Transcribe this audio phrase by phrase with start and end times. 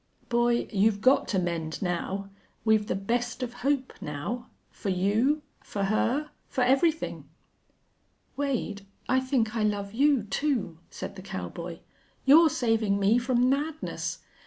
[0.29, 2.27] "Boy, you've got to mend now.
[2.65, 7.25] We've the best of hope now for you for her for everythin'."
[8.35, 11.81] "Wade, I think I love you, too," said the cowboy.
[12.25, 14.23] "You're saving me from madness.